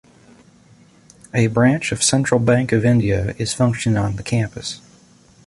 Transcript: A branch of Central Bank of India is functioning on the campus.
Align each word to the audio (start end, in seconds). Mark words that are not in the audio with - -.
A 1.31 1.45
branch 1.45 1.91
of 1.91 2.01
Central 2.01 2.39
Bank 2.39 2.71
of 2.71 2.83
India 2.83 3.35
is 3.37 3.53
functioning 3.53 3.99
on 3.99 4.15
the 4.15 4.23
campus. 4.23 4.81